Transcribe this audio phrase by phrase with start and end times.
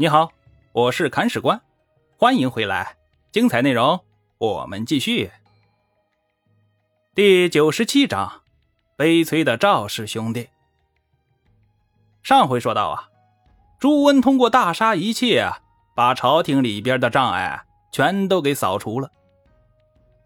[0.00, 0.32] 你好，
[0.72, 1.60] 我是砍史官，
[2.16, 2.96] 欢迎回来，
[3.30, 4.02] 精彩内容
[4.38, 5.30] 我们继续。
[7.14, 8.40] 第九十七章，
[8.96, 10.48] 悲催的赵氏兄弟。
[12.22, 13.10] 上回说到啊，
[13.78, 15.58] 朱温通过大杀一切啊，
[15.94, 19.10] 把朝廷里边的障碍全都给扫除了，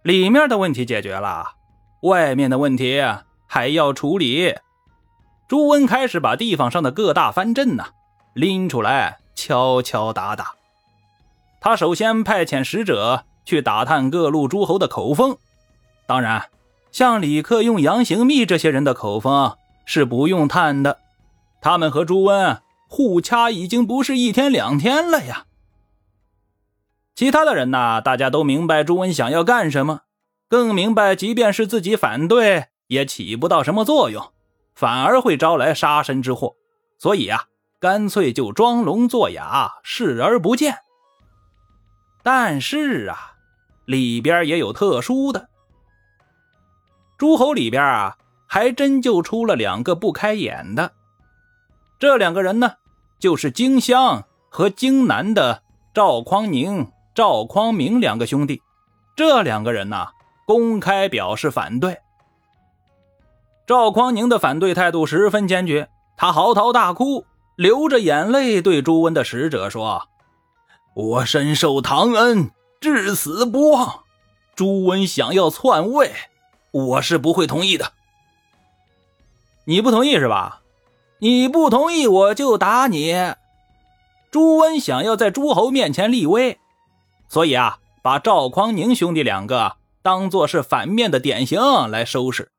[0.05, 1.57] 里面的问题解决了，
[2.03, 3.03] 外面的问题
[3.49, 4.55] 还要处理。
[5.49, 7.87] 朱温开始把地方上的各大藩镇呢
[8.35, 9.19] 拎出来。
[9.35, 10.55] 敲敲打打，
[11.61, 15.37] 他首先派遣使者去打探各路诸侯的口风。
[16.07, 16.51] 当然，
[16.93, 20.99] 像李克用、杨行密这些人的口风是不用探的，
[21.61, 25.47] 他们和朱温互掐已经不是一天两天了呀。
[27.15, 30.03] 其他的人呢，大家都明白朱温想要干什么，
[30.49, 34.33] 更明白即便是自己反对，也起不到什么作用，
[34.75, 36.55] 反而会招来杀身之祸。
[36.99, 37.49] 所以啊。
[37.85, 40.79] 干脆就装聋作哑，视而不见。
[42.23, 43.35] 但是啊，
[43.85, 45.51] 里边也有特殊的。
[47.19, 50.93] 诸侯里边啊，还真就出了两个不开眼的。
[51.99, 52.77] 这两个人呢，
[53.19, 58.63] 就是荆襄和荆南的赵匡宁、赵匡明两个兄弟。
[59.15, 60.07] 这两个人呢，
[60.47, 61.99] 公开表示反对。
[63.67, 67.27] 赵匡宁的反对态度十分坚决，他嚎啕大哭。
[67.57, 70.09] 流着眼泪对朱温的使者说
[70.95, 74.05] ：“我深受唐恩，至死不忘。
[74.57, 76.13] 朱温想要篡位，
[76.73, 77.93] 我是不会同意的。
[79.67, 80.63] 你不同意是吧？
[81.19, 83.15] 你不同意，我就打你。”
[84.33, 86.59] 朱温想要在诸侯面前立威，
[87.29, 92.51] 所以啊，把赵匡宁兄弟两个当做是反面的典型来收拾。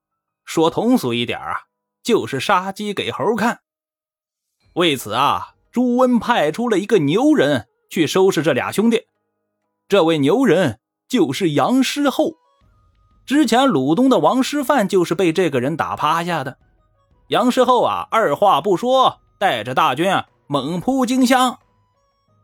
[0.45, 1.63] 说通俗一点啊，
[2.01, 3.59] 就是杀鸡给猴看。
[4.75, 9.07] 为此啊，朱温派出了一个牛人去收拾这俩兄弟。
[9.87, 12.33] 这位牛人就是杨师厚。
[13.25, 16.57] 之前鲁东的王师范就是被这个人打趴下的。
[17.29, 21.57] 杨师厚啊，二话不说，带着大军啊猛扑荆襄。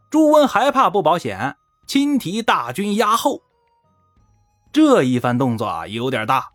[0.10, 3.42] 朱温还怕不保险，亲提大军压后。
[4.72, 6.50] 这一番动作啊，有点大。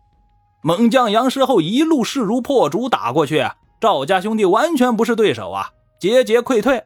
[0.63, 3.47] 猛将杨师厚一路势如破竹打过去。
[3.79, 6.83] 赵家兄弟完全不是对手啊，节节溃退。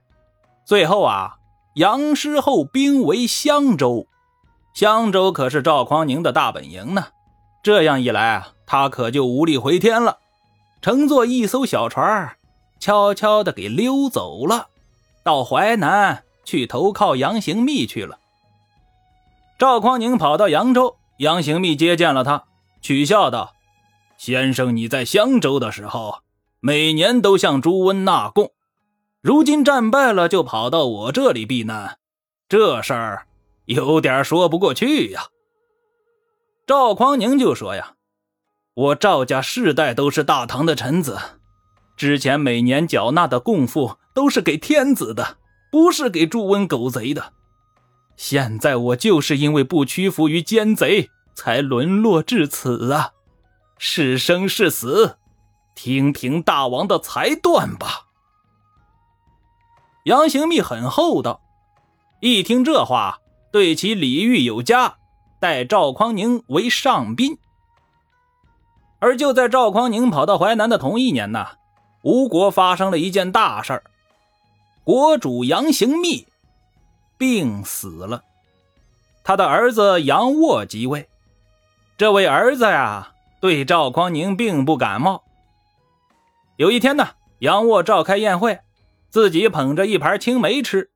[0.66, 1.38] 最后啊，
[1.76, 4.08] 杨师厚兵围襄州，
[4.74, 7.08] 襄州可是赵匡宁的大本营呢。
[7.64, 10.18] 这样一来啊，他可就无力回天了，
[10.82, 12.36] 乘坐一艘小船，
[12.80, 14.68] 悄悄的给溜走了，
[15.24, 18.18] 到淮南去投靠杨行密去了。
[19.58, 22.44] 赵匡宁跑到扬州，杨行密接见了他，
[22.82, 23.54] 取笑道
[24.18, 26.20] ：“先生，你在襄州的时候。”
[26.64, 28.52] 每年都向朱温纳贡，
[29.20, 31.98] 如今战败了就跑到我这里避难，
[32.48, 33.26] 这事儿
[33.66, 35.24] 有点说不过去呀。
[36.68, 37.96] 赵匡宁就说呀
[38.76, 41.18] ：“我赵家世代都是大唐的臣子，
[41.98, 45.38] 之前每年缴纳的贡赋都是给天子的，
[45.72, 47.34] 不是给朱温狗贼的。
[48.16, 53.14] 现在我就是因为不屈服于奸贼，才沦落至此啊！
[53.80, 55.18] 是生是死。”
[55.76, 58.08] 听凭大王的裁断吧。
[60.06, 61.42] 杨行密很厚道，
[62.20, 63.20] 一听这话，
[63.52, 64.96] 对其礼遇有加，
[65.40, 67.38] 待赵匡宁为上宾。
[69.00, 71.48] 而就在赵匡宁跑到淮南的同一年呢，
[72.04, 73.84] 吴国发生了一件大事儿，
[74.84, 76.28] 国主杨行密
[77.18, 78.24] 病死了，
[79.24, 81.08] 他的儿子杨沃即位。
[81.98, 85.24] 这位儿子呀，对赵匡宁并不感冒。
[86.62, 88.60] 有一天呢，杨沃召开宴会，
[89.10, 90.92] 自己捧着一盘青梅吃，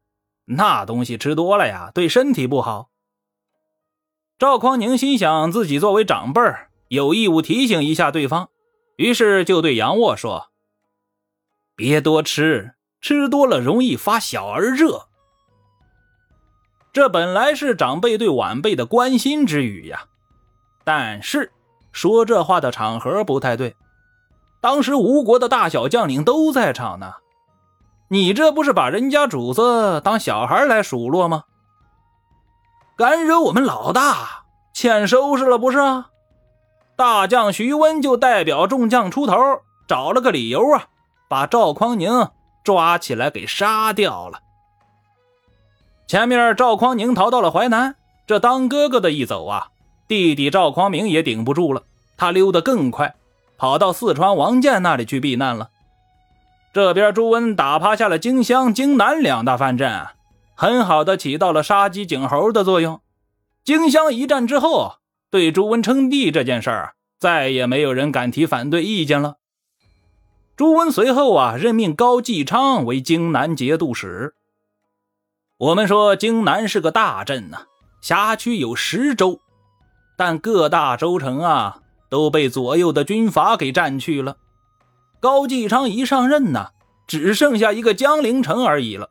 [0.45, 2.91] 那东西吃多了呀，对身体不好。
[4.37, 8.51] 赵匡宁心想，自己作为长辈儿，有义务提醒一下对方，
[8.97, 10.51] 于是就对杨沃说
[11.75, 15.07] ：“别多吃，吃多了容易发小儿热。”
[16.93, 20.03] 这本来是长辈对晚辈的关心之语呀，
[20.83, 21.51] 但是
[21.91, 23.75] 说这话的场合不太对。
[24.65, 27.13] 当时吴国的大小将领都在场呢，
[28.07, 31.43] 你这不是把人家主子当小孩来数落吗？
[32.97, 35.77] 敢惹我们老大，欠收拾了不是？
[36.95, 39.35] 大将徐温就代表众将出头，
[39.87, 40.85] 找了个理由啊，
[41.29, 42.29] 把赵匡宁
[42.63, 44.39] 抓起来给杀掉了。
[46.07, 47.95] 前面赵匡宁逃到了淮南，
[48.25, 49.67] 这当哥哥的一走啊，
[50.07, 51.83] 弟弟赵匡明也顶不住了，
[52.17, 53.15] 他溜得更快。
[53.57, 55.69] 跑到四川王建那里去避难了。
[56.73, 60.07] 这边朱温打趴下了荆襄、荆南两大藩镇，
[60.55, 62.99] 很好的起到了杀鸡儆猴的作用。
[63.63, 64.95] 荆襄一战之后，
[65.31, 69.37] 对朱温称帝这件事儿，再也没有人敢提反对意见了。
[70.57, 74.35] 朱温随后啊，任命高继昌为荆南节度使。
[75.57, 77.63] 我们说荆南是个大镇呐，
[78.01, 79.39] 辖区有十州，
[80.17, 81.79] 但各大州城啊
[82.15, 84.37] 都被左右的军阀给占去了。
[85.19, 86.69] 高继昌一上任呢，
[87.07, 89.09] 只剩下一个江陵城而已了。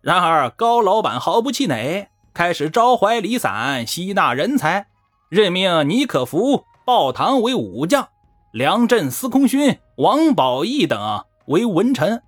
[0.00, 4.86] 然而高老板毫不气馁，开始招怀离散，吸纳人才，
[5.28, 8.08] 任命尼可夫、鲍唐为武将。
[8.54, 12.22] 梁镇司空勋、王宝义等为文臣，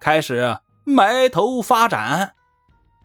[0.00, 2.32] 开始埋头发展。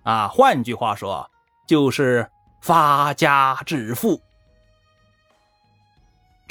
[0.04, 1.30] 啊，换句话说，
[1.68, 2.32] 就是
[2.62, 4.22] 发家致富。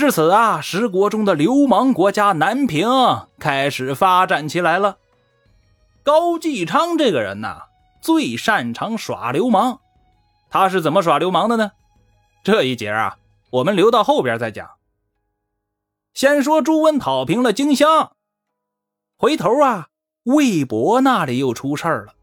[0.00, 2.88] 至此啊，十国中的流氓国家南平
[3.38, 4.97] 开始发展起来了。
[6.02, 7.64] 高继昌这个人呐，
[8.00, 9.81] 最擅长耍流氓。
[10.49, 11.73] 他是怎么耍流氓的呢？
[12.43, 13.19] 这一节啊，
[13.50, 14.70] 我们留到后边再讲。
[16.14, 18.12] 先说朱温讨平了荆襄，
[19.19, 19.88] 回头啊，
[20.23, 22.14] 魏博那里又出事儿了。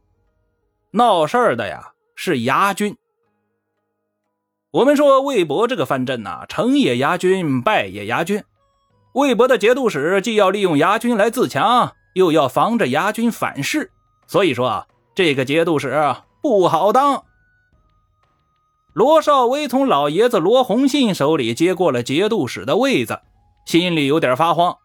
[0.94, 2.97] 闹事儿的呀是牙军。
[4.71, 8.43] 我们说魏博这个藩镇呐，成也牙军，败也牙军。
[9.13, 13.89] 魏博的节度使既要利用牙军来自强，又要防着牙军反噬，
[14.27, 17.23] 所以说啊，这个节度使不好当。
[18.91, 23.21] 罗少威从老爷子罗洪信手里接过了节度使的位子。
[23.65, 24.77] 心里有点发慌，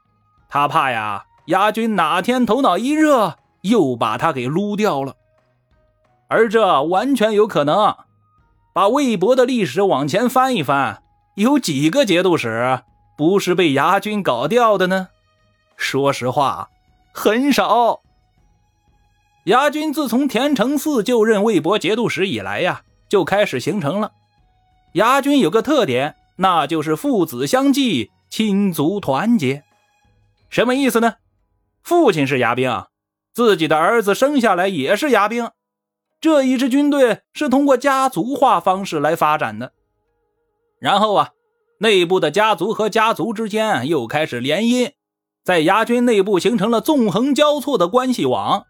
[0.48, 5.16] 他怕呀，牙军哪天头脑一热，又把他给撸掉了。
[6.28, 7.96] 而这完全有可能。
[8.72, 11.02] 把魏博的历史往前翻一翻，
[11.34, 12.80] 有几个节度使
[13.16, 15.08] 不是被牙军搞掉的呢？
[15.76, 16.68] 说实话，
[17.12, 18.00] 很少。
[19.44, 24.12] 牙军自从田承嗣就任魏博节度使以来呀，就开始形成了。
[24.92, 28.10] 牙军有个特点，那就是父子相继。
[28.30, 29.62] 亲族团结，
[30.48, 31.16] 什么意思呢？
[31.82, 32.86] 父亲是牙兵，
[33.34, 35.50] 自己的儿子生下来也是牙兵，
[36.22, 39.72] 这一支军队是通过家族化方式来发展的。
[40.78, 41.30] 然后啊，
[41.78, 44.92] 内部的家族和家族之间又开始联姻，
[45.44, 48.62] 在牙军内部形成了纵横交错的关系网，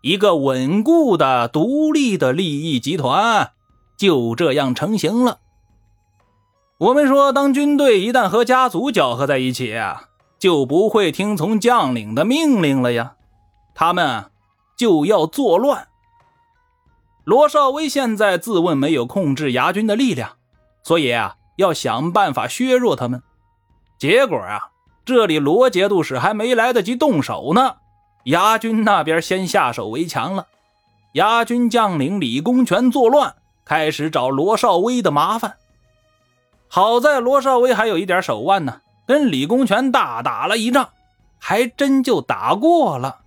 [0.00, 3.50] 一个稳固的独立的利益集团
[3.98, 5.40] 就这样成型了。
[6.78, 10.08] 我们说，当军队一旦和家族搅和在一起啊，
[10.38, 13.16] 就不会听从将领的命令了呀，
[13.74, 14.30] 他们
[14.74, 15.88] 就要作乱。
[17.24, 20.32] 罗少威现在自问没有控制牙军的力量，
[20.82, 23.22] 所以啊，要想办法削弱他们。
[23.98, 24.68] 结果啊，
[25.06, 27.76] 这里罗节度使还没来得及动手呢，
[28.24, 30.46] 牙军那边先下手为强了。
[31.12, 35.54] 牙军将领李公权作乱，开始找罗少威的麻烦。
[36.68, 40.90] 好在罗少威还有一点手腕呢，跟李公权大打了一仗，
[41.38, 43.20] 还真就打过了。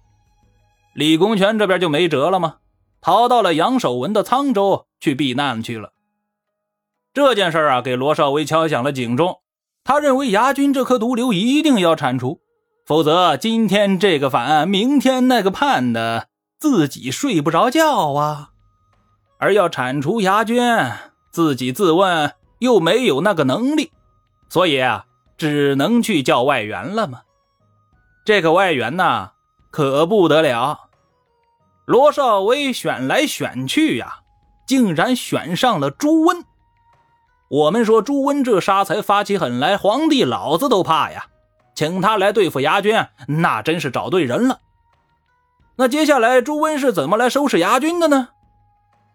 [0.93, 2.57] 李公权这边就没辙了吗？
[3.07, 5.93] 逃到了杨守文的沧州去避难去了。
[7.13, 9.39] 这件事啊，给罗少威敲响了警钟。
[9.85, 12.41] 他认为牙军这颗毒瘤一定要铲除，
[12.85, 16.27] 否则今天这个反，明天那个叛的，
[16.59, 18.49] 自己睡不着觉啊。
[19.37, 20.61] 而要铲除牙军，
[21.31, 22.33] 自己自问。
[22.59, 23.91] 又没有那个能力，
[24.49, 25.05] 所以啊，
[25.37, 27.21] 只能去叫外援了嘛。
[28.25, 29.31] 这个外援呐，
[29.71, 30.86] 可不得了。
[31.87, 34.19] 罗少威选来选去呀，
[34.65, 36.43] 竟然选上了朱温。
[37.49, 41.27] 我们说朱温这杀才发起狠来，皇帝老子都怕呀。
[41.73, 44.59] 请他来对付牙军，那真是找对人了。
[45.77, 48.29] 那接下来朱温是怎么来收拾牙军的呢？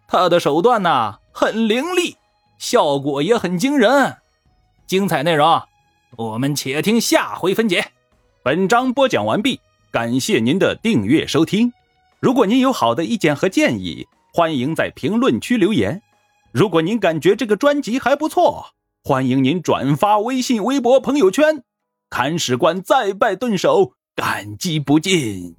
[0.07, 2.17] 他的手段呐，很凌厉。
[2.57, 4.17] 效果也很惊人，
[4.87, 5.61] 精彩内容，
[6.17, 7.91] 我们且听下回分解。
[8.41, 9.59] 本章播讲完毕，
[9.91, 11.71] 感谢您的订阅收听。
[12.23, 16.01] 如果您有好的意见和建议，欢迎在评论区留言。
[16.53, 18.67] 如果您感觉这个专辑还不错，
[19.03, 21.65] 欢迎您转发微信、微博、朋友圈。
[22.09, 25.57] 看史官再拜顿首，感激不尽。